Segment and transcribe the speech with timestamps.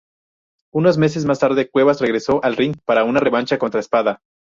[0.73, 4.19] Unos meses más tarde, Cuevas regresó al ring para una revancha contra Espada.